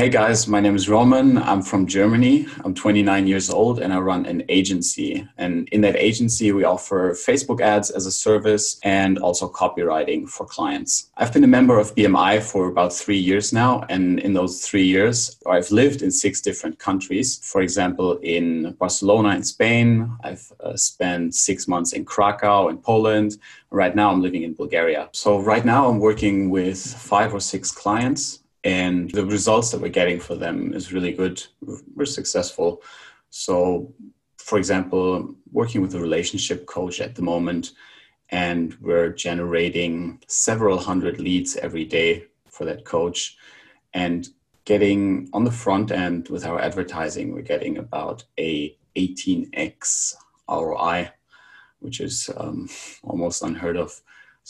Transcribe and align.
Hey 0.00 0.08
guys, 0.08 0.48
my 0.48 0.60
name 0.60 0.76
is 0.76 0.88
Roman. 0.88 1.36
I'm 1.36 1.60
from 1.60 1.84
Germany. 1.84 2.46
I'm 2.64 2.72
29 2.72 3.26
years 3.26 3.50
old 3.50 3.80
and 3.80 3.92
I 3.92 3.98
run 3.98 4.24
an 4.24 4.42
agency. 4.48 5.28
And 5.36 5.68
in 5.72 5.82
that 5.82 5.94
agency, 5.94 6.52
we 6.52 6.64
offer 6.64 7.12
Facebook 7.12 7.60
ads 7.60 7.90
as 7.90 8.06
a 8.06 8.10
service 8.10 8.80
and 8.82 9.18
also 9.18 9.46
copywriting 9.46 10.26
for 10.26 10.46
clients. 10.46 11.10
I've 11.18 11.34
been 11.34 11.44
a 11.44 11.54
member 11.58 11.78
of 11.78 11.94
BMI 11.94 12.40
for 12.40 12.68
about 12.68 12.94
three 12.94 13.18
years 13.18 13.52
now. 13.52 13.84
And 13.90 14.18
in 14.20 14.32
those 14.32 14.66
three 14.66 14.86
years, 14.86 15.36
I've 15.46 15.70
lived 15.70 16.00
in 16.00 16.10
six 16.10 16.40
different 16.40 16.78
countries. 16.78 17.38
For 17.42 17.60
example, 17.60 18.16
in 18.22 18.72
Barcelona 18.78 19.36
in 19.36 19.44
Spain, 19.44 20.16
I've 20.24 20.50
uh, 20.64 20.76
spent 20.76 21.34
six 21.34 21.68
months 21.68 21.92
in 21.92 22.06
Krakow 22.06 22.68
in 22.70 22.78
Poland. 22.78 23.36
Right 23.68 23.94
now, 23.94 24.10
I'm 24.10 24.22
living 24.22 24.44
in 24.44 24.54
Bulgaria. 24.54 25.10
So 25.12 25.38
right 25.38 25.66
now, 25.66 25.90
I'm 25.90 25.98
working 25.98 26.48
with 26.48 26.80
five 26.80 27.34
or 27.34 27.40
six 27.40 27.70
clients 27.70 28.39
and 28.64 29.10
the 29.10 29.24
results 29.24 29.70
that 29.70 29.80
we're 29.80 29.88
getting 29.88 30.20
for 30.20 30.34
them 30.34 30.74
is 30.74 30.92
really 30.92 31.12
good. 31.12 31.42
We're 31.94 32.04
successful. 32.04 32.82
So, 33.30 33.92
for 34.38 34.58
example, 34.58 35.34
working 35.52 35.80
with 35.80 35.94
a 35.94 36.00
relationship 36.00 36.66
coach 36.66 37.00
at 37.00 37.14
the 37.14 37.22
moment, 37.22 37.72
and 38.30 38.76
we're 38.80 39.10
generating 39.10 40.22
several 40.26 40.78
hundred 40.78 41.18
leads 41.18 41.56
every 41.56 41.84
day 41.84 42.26
for 42.48 42.64
that 42.64 42.84
coach, 42.84 43.36
and 43.94 44.28
getting 44.64 45.28
on 45.32 45.44
the 45.44 45.50
front 45.50 45.90
end 45.90 46.28
with 46.28 46.44
our 46.44 46.60
advertising, 46.60 47.32
we're 47.32 47.42
getting 47.42 47.78
about 47.78 48.24
a 48.38 48.76
18x 48.96 50.14
ROI, 50.48 51.10
which 51.80 52.00
is 52.00 52.30
um, 52.36 52.68
almost 53.02 53.42
unheard 53.42 53.76
of. 53.76 54.00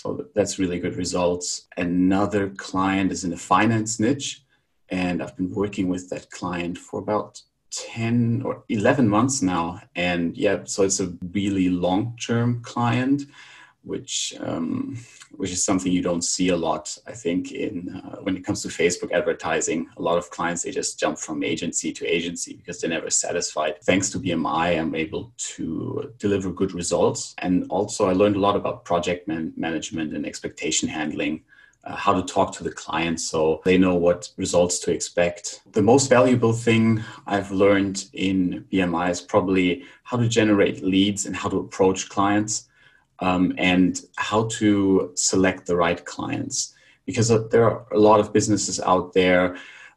So 0.00 0.26
that's 0.32 0.60
really 0.60 0.78
good 0.78 0.94
results. 0.94 1.66
Another 1.76 2.50
client 2.50 3.10
is 3.10 3.24
in 3.24 3.30
the 3.30 3.36
finance 3.36 3.98
niche, 3.98 4.44
and 4.90 5.20
I've 5.20 5.36
been 5.36 5.52
working 5.52 5.88
with 5.88 6.08
that 6.10 6.30
client 6.30 6.78
for 6.78 7.00
about 7.00 7.42
10 7.72 8.42
or 8.44 8.62
11 8.68 9.08
months 9.08 9.42
now. 9.42 9.80
And 9.96 10.36
yeah, 10.36 10.60
so 10.64 10.84
it's 10.84 11.00
a 11.00 11.12
really 11.34 11.68
long 11.68 12.16
term 12.24 12.62
client 12.62 13.22
which 13.82 14.34
um, 14.40 14.98
which 15.36 15.50
is 15.50 15.64
something 15.64 15.92
you 15.92 16.02
don't 16.02 16.22
see 16.22 16.48
a 16.48 16.56
lot. 16.56 16.96
I 17.06 17.12
think 17.12 17.52
in 17.52 17.88
uh, 18.04 18.16
when 18.22 18.36
it 18.36 18.44
comes 18.44 18.62
to 18.62 18.68
Facebook 18.68 19.12
advertising, 19.12 19.88
a 19.96 20.02
lot 20.02 20.18
of 20.18 20.30
clients 20.30 20.62
they 20.62 20.70
just 20.70 20.98
jump 20.98 21.18
from 21.18 21.42
agency 21.42 21.92
to 21.92 22.06
agency 22.06 22.54
because 22.54 22.80
they're 22.80 22.90
never 22.90 23.10
satisfied. 23.10 23.80
Thanks 23.82 24.10
to 24.10 24.18
BMI, 24.18 24.78
I'm 24.78 24.94
able 24.94 25.32
to 25.56 26.12
deliver 26.18 26.52
good 26.52 26.74
results, 26.74 27.34
and 27.38 27.66
also 27.70 28.08
I 28.08 28.12
learned 28.12 28.36
a 28.36 28.40
lot 28.40 28.56
about 28.56 28.84
project 28.84 29.28
man- 29.28 29.52
management 29.56 30.14
and 30.14 30.26
expectation 30.26 30.88
handling. 30.88 31.42
Uh, 31.84 31.94
how 31.94 32.12
to 32.12 32.22
talk 32.22 32.52
to 32.52 32.64
the 32.64 32.72
client 32.72 33.20
so 33.20 33.62
they 33.64 33.78
know 33.78 33.94
what 33.94 34.28
results 34.36 34.80
to 34.80 34.92
expect. 34.92 35.62
The 35.72 35.80
most 35.80 36.10
valuable 36.10 36.52
thing 36.52 37.02
I've 37.26 37.52
learned 37.52 38.06
in 38.12 38.66
BMI 38.70 39.10
is 39.10 39.20
probably 39.22 39.84
how 40.02 40.16
to 40.16 40.28
generate 40.28 40.82
leads 40.82 41.24
and 41.24 41.36
how 41.36 41.48
to 41.48 41.58
approach 41.60 42.08
clients 42.08 42.67
um, 43.20 43.54
and 43.58 44.02
how 44.16 44.48
to 44.58 45.12
select 45.14 45.66
the 45.66 45.76
right 45.76 46.04
clients. 46.04 46.74
Because 47.06 47.30
uh, 47.30 47.44
there 47.50 47.64
are 47.64 47.86
a 47.92 47.98
lot 47.98 48.20
of 48.20 48.32
businesses 48.32 48.80
out 48.80 49.12
there 49.14 49.56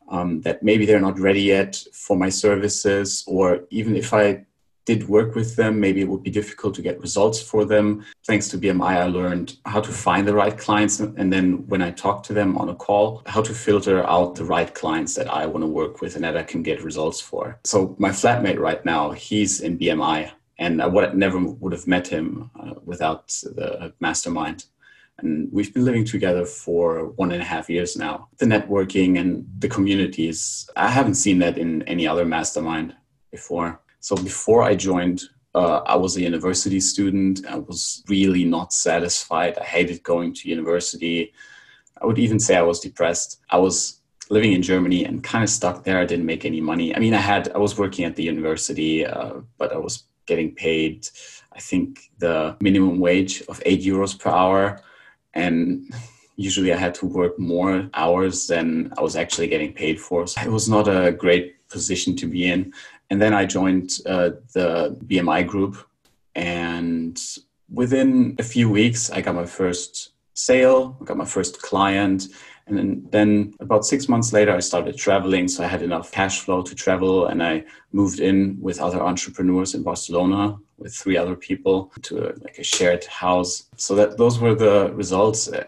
um, 0.10 0.42
that 0.42 0.64
maybe 0.64 0.86
they're 0.86 1.00
not 1.00 1.20
ready 1.20 1.42
yet 1.42 1.82
for 1.94 2.18
my 2.18 2.30
services, 2.30 3.24
or 3.28 3.62
even 3.70 3.96
if 3.96 4.14
I 4.14 4.46
did 4.86 5.08
work 5.08 5.36
with 5.36 5.56
them, 5.56 5.80
maybe 5.80 6.02
it 6.02 6.08
would 6.08 6.24
be 6.24 6.32
difficult 6.32 6.74
to 6.76 6.82
get 6.82 7.00
results 7.00 7.42
for 7.42 7.66
them. 7.66 8.04
Thanks 8.26 8.48
to 8.50 8.58
BMI, 8.58 8.98
I 8.98 9.06
learned 9.06 9.58
how 9.66 9.80
to 9.80 9.92
find 9.92 10.28
the 10.28 10.34
right 10.34 10.58
clients. 10.58 11.00
And 11.00 11.32
then 11.32 11.68
when 11.68 11.82
I 11.82 11.92
talk 11.92 12.24
to 12.24 12.34
them 12.34 12.58
on 12.58 12.70
a 12.70 12.76
call, 12.76 13.22
how 13.26 13.42
to 13.42 13.54
filter 13.54 14.04
out 14.04 14.36
the 14.36 14.46
right 14.46 14.74
clients 14.74 15.16
that 15.16 15.32
I 15.32 15.46
want 15.46 15.64
to 15.64 15.68
work 15.68 16.02
with 16.02 16.16
and 16.16 16.24
that 16.24 16.36
I 16.36 16.44
can 16.44 16.64
get 16.64 16.84
results 16.84 17.22
for. 17.22 17.60
So 17.64 17.96
my 18.00 18.10
flatmate 18.10 18.60
right 18.60 18.84
now, 18.84 19.12
he's 19.12 19.62
in 19.62 19.78
BMI 19.78 20.32
and 20.60 20.82
I 20.82 20.88
would 20.88 21.16
never 21.16 21.40
would 21.40 21.74
have 21.74 21.88
met 21.88 22.08
him 22.08 22.52
uh, 22.60 22.76
without 22.84 23.28
the 23.28 23.94
mastermind. 24.00 24.66
And 25.18 25.50
we've 25.52 25.74
been 25.74 25.86
living 25.86 26.06
together 26.06 26.46
for 26.46 27.09
one 27.12 27.31
and 27.31 27.42
a 27.42 27.46
half 27.46 27.70
years 27.70 27.96
now. 27.96 28.28
The 28.38 28.46
networking 28.46 29.20
and 29.20 29.46
the 29.59 29.68
communities, 29.68 30.70
I 30.75 30.90
haven't 30.90 31.16
seen 31.16 31.40
that 31.40 31.58
in 31.58 31.84
any 31.84 32.08
other 32.08 32.25
mastermind 32.25 32.96
before. 33.30 33.80
So 34.00 34.16
before 34.16 34.64
I 34.64 34.75
joined, 34.75 35.22
uh, 35.53 35.81
I 35.86 35.96
was 35.96 36.16
a 36.16 36.22
university 36.22 36.80
student. 36.80 37.46
I 37.46 37.58
was 37.58 38.04
really 38.08 38.46
not 38.46 38.74
satisfied. 38.74 39.58
I 39.59 39.64
hated 39.64 40.02
going 40.04 40.34
to 40.36 40.50
university. 40.50 41.34
I 42.02 42.06
would 42.06 42.18
even 42.18 42.40
say 42.40 42.56
I 42.56 42.62
was 42.64 42.80
depressed. 42.80 43.40
I 43.50 43.58
was 43.58 44.02
living 44.30 44.54
in 44.54 44.62
Germany 44.62 45.06
and 45.06 45.24
kind 45.24 45.44
of 45.44 45.50
stuck 45.50 45.84
there. 45.84 46.00
I 46.00 46.06
didn't 46.06 46.25
make 46.25 46.46
any 46.46 46.62
money. 46.62 46.96
I 46.96 47.00
mean, 47.00 47.14
I 47.14 47.20
had 47.20 47.52
I 47.54 47.58
was 47.58 47.78
working 47.78 48.06
at 48.06 48.16
the 48.16 48.24
university, 48.24 49.06
uh, 49.06 49.42
but 49.58 49.74
I 49.74 49.78
was 49.78 50.04
getting 50.26 50.54
paid, 50.54 51.08
I 51.54 51.59
think, 51.59 52.12
the 52.20 52.56
minimum 52.62 53.00
wage 53.00 53.44
of 53.50 53.62
eight 53.66 53.82
euros 53.82 54.18
per 54.18 54.30
hour. 54.30 54.82
And 55.34 55.94
usually 56.36 56.74
I 56.74 56.78
had 56.78 56.96
to 56.96 57.06
work 57.06 57.38
more 57.40 57.90
hours 57.94 58.48
than 58.48 58.94
I 58.98 59.02
was 59.02 59.16
actually 59.16 59.48
getting 59.48 59.74
paid 59.74 60.00
for. 60.00 60.28
So 60.28 60.42
it 60.42 60.52
was 60.52 60.68
not 60.70 60.88
a 60.88 61.12
great 61.12 61.68
position 61.70 62.16
to 62.18 62.26
be 62.28 62.50
in. 62.50 62.74
And 63.10 63.22
then 63.22 63.34
I 63.34 63.46
joined 63.46 64.00
uh, 64.06 64.31
the 64.54 64.98
BMI 65.06 65.48
group. 65.48 65.78
And 66.36 67.20
within 67.70 68.36
a 68.40 68.44
few 68.44 68.70
weeks, 68.70 69.10
I 69.12 69.22
got 69.22 69.36
my 69.36 69.46
first 69.46 70.12
sale, 70.34 70.98
I 71.02 71.06
got 71.06 71.18
my 71.18 71.26
first 71.26 71.62
client. 71.62 72.28
And 72.68 72.78
then, 72.78 73.08
then, 73.12 73.54
about 73.60 73.86
six 73.86 74.08
months 74.08 74.32
later, 74.34 74.54
I 74.56 74.60
started 74.60 74.98
traveling. 74.98 75.48
So 75.48 75.64
I 75.64 75.68
had 75.68 75.82
enough 75.82 76.12
cash 76.12 76.40
flow 76.40 76.62
to 76.62 76.76
travel. 76.76 77.28
And 77.28 77.44
I 77.44 77.64
moved 77.92 78.20
in 78.20 78.58
with 78.62 78.80
other 78.80 79.02
entrepreneurs 79.02 79.74
in 79.74 79.84
Barcelona 79.84 80.58
with 80.78 80.96
three 80.96 81.18
other 81.18 81.36
people 81.36 81.92
to 82.04 82.30
a, 82.30 82.30
like 82.42 82.58
a 82.58 82.64
shared 82.64 83.06
house. 83.06 83.70
So 83.76 83.96
that 83.96 84.18
those 84.18 84.40
were 84.40 84.56
the 84.56 84.92
results 84.94 85.48
uh, 85.48 85.66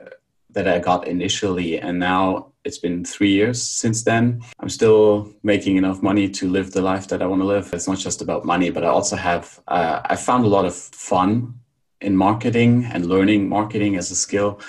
that 0.51 0.67
I 0.67 0.79
got 0.79 1.07
initially. 1.07 1.79
And 1.79 1.99
now 1.99 2.53
it's 2.63 2.77
been 2.77 3.03
three 3.03 3.31
years 3.31 3.61
since 3.61 4.03
then. 4.03 4.41
I'm 4.59 4.69
still 4.69 5.31
making 5.43 5.77
enough 5.77 6.01
money 6.01 6.29
to 6.29 6.49
live 6.49 6.71
the 6.71 6.81
life 6.81 7.07
that 7.09 7.21
I 7.21 7.27
want 7.27 7.41
to 7.41 7.45
live. 7.45 7.73
It's 7.73 7.87
not 7.87 7.97
just 7.97 8.21
about 8.21 8.45
money, 8.45 8.69
but 8.69 8.83
I 8.83 8.87
also 8.87 9.15
have, 9.15 9.59
uh, 9.67 10.01
I 10.05 10.15
found 10.15 10.45
a 10.45 10.49
lot 10.49 10.65
of 10.65 10.75
fun 10.75 11.55
in 12.01 12.15
marketing 12.15 12.85
and 12.85 13.05
learning 13.05 13.49
marketing 13.49 13.95
as 13.95 14.11
a 14.11 14.15
skill 14.15 14.59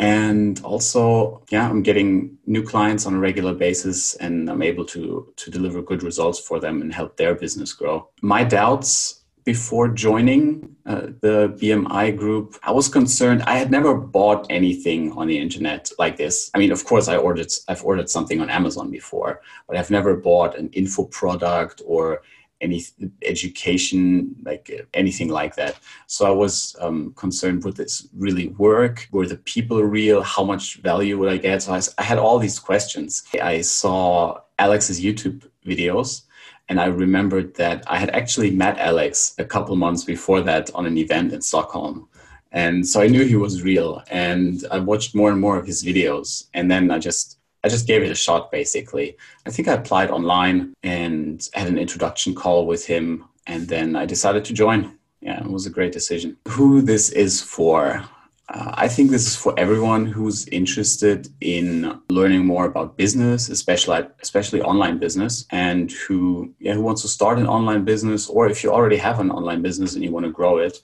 and 0.00 0.62
also 0.62 1.42
yeah 1.50 1.68
i'm 1.68 1.82
getting 1.82 2.36
new 2.46 2.62
clients 2.62 3.04
on 3.04 3.14
a 3.14 3.18
regular 3.18 3.54
basis 3.54 4.14
and 4.16 4.48
i'm 4.50 4.62
able 4.62 4.84
to 4.84 5.30
to 5.36 5.50
deliver 5.50 5.82
good 5.82 6.02
results 6.02 6.40
for 6.40 6.58
them 6.58 6.80
and 6.80 6.92
help 6.92 7.16
their 7.16 7.34
business 7.34 7.74
grow. 7.74 8.08
My 8.22 8.42
doubts 8.42 9.20
before 9.44 9.88
joining 9.88 10.74
uh, 10.86 11.08
the 11.20 11.54
bmi 11.60 12.16
group 12.16 12.56
i 12.62 12.70
was 12.70 12.88
concerned. 12.88 13.42
I 13.42 13.58
had 13.58 13.70
never 13.70 13.94
bought 13.94 14.46
anything 14.48 15.12
on 15.12 15.26
the 15.26 15.38
internet 15.38 15.90
like 15.98 16.16
this. 16.16 16.50
I 16.54 16.58
mean 16.58 16.72
of 16.72 16.82
course 16.86 17.06
i 17.06 17.16
ordered 17.16 17.52
i've 17.68 17.84
ordered 17.84 18.08
something 18.08 18.40
on 18.40 18.48
amazon 18.48 18.90
before 18.90 19.42
but 19.66 19.76
i've 19.76 19.90
never 19.90 20.16
bought 20.16 20.56
an 20.56 20.70
info 20.70 21.04
product 21.04 21.82
or 21.84 22.22
any 22.60 22.84
education, 23.22 24.36
like 24.44 24.70
anything 24.94 25.28
like 25.28 25.56
that. 25.56 25.78
So 26.06 26.26
I 26.26 26.30
was 26.30 26.76
um, 26.80 27.12
concerned 27.14 27.64
would 27.64 27.76
this 27.76 28.08
really 28.16 28.48
work? 28.48 29.08
Were 29.12 29.26
the 29.26 29.36
people 29.36 29.82
real? 29.82 30.22
How 30.22 30.44
much 30.44 30.76
value 30.76 31.18
would 31.18 31.32
I 31.32 31.38
get? 31.38 31.62
So 31.62 31.72
I, 31.72 31.80
I 31.98 32.02
had 32.02 32.18
all 32.18 32.38
these 32.38 32.58
questions. 32.58 33.24
I 33.42 33.62
saw 33.62 34.40
Alex's 34.58 35.00
YouTube 35.00 35.48
videos. 35.66 36.22
And 36.68 36.80
I 36.80 36.86
remembered 36.86 37.56
that 37.56 37.82
I 37.88 37.98
had 37.98 38.10
actually 38.10 38.52
met 38.52 38.78
Alex 38.78 39.34
a 39.38 39.44
couple 39.44 39.74
months 39.74 40.04
before 40.04 40.40
that 40.42 40.70
on 40.72 40.86
an 40.86 40.96
event 40.96 41.32
in 41.32 41.42
Stockholm. 41.42 42.08
And 42.52 42.86
so 42.86 43.00
I 43.00 43.08
knew 43.08 43.24
he 43.24 43.34
was 43.34 43.64
real. 43.64 44.04
And 44.08 44.64
I 44.70 44.78
watched 44.78 45.12
more 45.12 45.32
and 45.32 45.40
more 45.40 45.56
of 45.56 45.66
his 45.66 45.82
videos. 45.82 46.46
And 46.54 46.70
then 46.70 46.92
I 46.92 47.00
just 47.00 47.39
I 47.62 47.68
just 47.68 47.86
gave 47.86 48.02
it 48.02 48.10
a 48.10 48.14
shot 48.14 48.50
basically. 48.50 49.16
I 49.46 49.50
think 49.50 49.68
I 49.68 49.74
applied 49.74 50.10
online 50.10 50.74
and 50.82 51.46
had 51.54 51.68
an 51.68 51.78
introduction 51.78 52.34
call 52.34 52.66
with 52.66 52.86
him, 52.86 53.24
and 53.46 53.68
then 53.68 53.96
I 53.96 54.06
decided 54.06 54.44
to 54.46 54.52
join. 54.52 54.98
Yeah, 55.20 55.40
it 55.44 55.50
was 55.50 55.66
a 55.66 55.70
great 55.70 55.92
decision. 55.92 56.38
Who 56.48 56.80
this 56.80 57.10
is 57.10 57.42
for? 57.42 58.02
Uh, 58.48 58.72
I 58.74 58.88
think 58.88 59.10
this 59.10 59.26
is 59.26 59.36
for 59.36 59.54
everyone 59.58 60.06
who's 60.06 60.48
interested 60.48 61.28
in 61.40 62.00
learning 62.08 62.46
more 62.46 62.64
about 62.64 62.96
business, 62.96 63.48
especially 63.48 64.06
especially 64.22 64.62
online 64.62 64.98
business, 64.98 65.46
and 65.50 65.92
who 65.92 66.52
yeah 66.58 66.74
who 66.74 66.82
wants 66.82 67.02
to 67.02 67.08
start 67.08 67.38
an 67.38 67.46
online 67.46 67.84
business, 67.84 68.28
or 68.28 68.48
if 68.48 68.64
you 68.64 68.72
already 68.72 68.96
have 68.96 69.20
an 69.20 69.30
online 69.30 69.62
business 69.62 69.94
and 69.94 70.02
you 70.02 70.10
want 70.10 70.26
to 70.26 70.32
grow 70.32 70.58
it. 70.58 70.78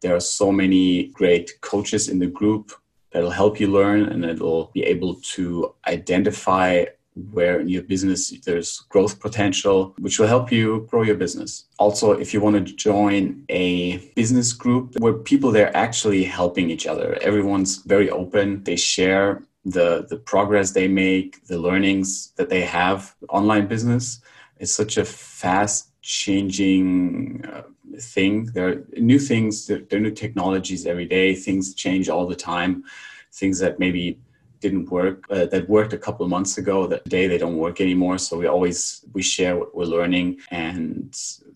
There 0.00 0.16
are 0.16 0.20
so 0.20 0.50
many 0.50 1.08
great 1.08 1.60
coaches 1.60 2.08
in 2.08 2.18
the 2.18 2.26
group 2.26 2.72
that'll 3.12 3.30
help 3.30 3.60
you 3.60 3.68
learn 3.68 4.04
and 4.04 4.24
it'll 4.24 4.70
be 4.74 4.82
able 4.82 5.16
to 5.34 5.74
identify 5.86 6.84
where 7.30 7.60
in 7.60 7.68
your 7.68 7.82
business 7.82 8.30
there's 8.44 8.80
growth 8.88 9.20
potential, 9.20 9.94
which 9.98 10.18
will 10.18 10.26
help 10.26 10.50
you 10.50 10.86
grow 10.90 11.02
your 11.02 11.14
business. 11.14 11.66
Also, 11.78 12.12
if 12.12 12.32
you 12.32 12.40
want 12.40 12.66
to 12.66 12.74
join 12.74 13.44
a 13.48 13.98
business 14.14 14.52
group 14.52 14.98
where 14.98 15.12
people 15.12 15.50
they're 15.50 15.76
actually 15.76 16.24
helping 16.24 16.70
each 16.70 16.86
other, 16.86 17.18
everyone's 17.20 17.76
very 17.78 18.10
open, 18.10 18.64
they 18.64 18.76
share 18.76 19.42
the 19.64 20.06
the 20.08 20.16
progress 20.16 20.72
they 20.72 20.88
make, 20.88 21.46
the 21.46 21.58
learnings 21.58 22.32
that 22.36 22.48
they 22.48 22.62
have. 22.62 23.14
Online 23.28 23.66
business 23.66 24.20
is 24.58 24.72
such 24.74 24.96
a 24.96 25.04
fast 25.04 25.90
changing 26.02 27.44
uh, 27.52 27.62
thing. 28.00 28.46
There 28.46 28.68
are 28.68 28.84
new 28.96 29.18
things, 29.18 29.66
there, 29.66 29.82
are 29.92 30.00
new 30.00 30.10
technologies 30.10 30.86
every 30.86 31.06
day. 31.06 31.34
Things 31.34 31.74
change 31.74 32.08
all 32.08 32.26
the 32.26 32.36
time. 32.36 32.84
Things 33.32 33.58
that 33.60 33.78
maybe 33.78 34.18
didn't 34.60 34.90
work 34.90 35.24
uh, 35.28 35.46
that 35.46 35.68
worked 35.68 35.92
a 35.92 35.98
couple 35.98 36.26
months 36.28 36.56
ago 36.56 36.86
that 36.86 37.04
today 37.04 37.26
they 37.26 37.36
don't 37.36 37.56
work 37.56 37.80
anymore 37.80 38.16
so 38.16 38.38
we 38.38 38.46
always 38.46 39.04
we 39.12 39.20
share 39.20 39.56
what 39.56 39.74
we're 39.74 39.84
learning 39.84 40.38
and 40.52 41.08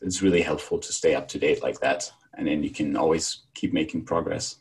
it's 0.03 0.23
really 0.23 0.43
helpful 0.43 0.77
to 0.77 0.93
stay 0.93 1.15
up 1.15 1.29
to 1.29 1.38
date 1.38 1.62
like 1.62 1.79
that 1.79 2.11
and 2.35 2.49
then 2.49 2.65
you 2.65 2.71
can 2.71 2.97
always 2.97 3.43
keep 3.55 3.73
making 3.73 4.03
progress 4.05 4.56